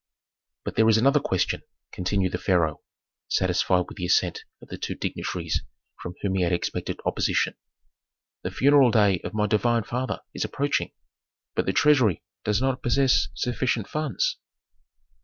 "But 0.63 0.77
there 0.77 0.89
is 0.89 0.97
another 0.97 1.19
question," 1.19 1.61
continued 1.91 2.31
the 2.31 2.39
pharaoh, 2.39 2.81
satisfied 3.27 3.85
with 3.87 3.97
the 3.97 4.07
assent 4.07 4.45
of 4.59 4.69
the 4.69 4.77
two 4.79 4.95
dignitaries 4.95 5.61
from 6.01 6.15
whom 6.23 6.33
he 6.33 6.41
had 6.41 6.51
expected 6.51 6.99
opposition. 7.05 7.53
"The 8.41 8.49
funeral 8.49 8.89
day 8.89 9.21
of 9.23 9.35
my 9.35 9.45
divine 9.45 9.83
father 9.83 10.21
is 10.33 10.43
approaching, 10.43 10.89
but 11.53 11.67
the 11.67 11.71
treasury 11.73 12.23
does 12.43 12.59
not 12.59 12.81
possess 12.81 13.27
sufficient 13.35 13.87
funds." 13.87 14.37